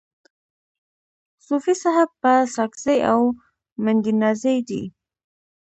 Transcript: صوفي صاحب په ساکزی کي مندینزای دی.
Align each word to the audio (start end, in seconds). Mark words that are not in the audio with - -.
صوفي 1.45 1.73
صاحب 1.83 2.09
په 2.21 2.33
ساکزی 2.55 2.95
کي 3.05 3.21
مندینزای 3.83 4.57
دی. 4.67 4.83